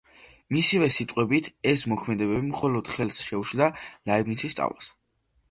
[0.55, 3.69] მისივე სიტყვებით, ეს მოქმედებები მხოლოდ ხელს შეუშლიდა
[4.13, 4.91] ლაიბნიცის სწავლას.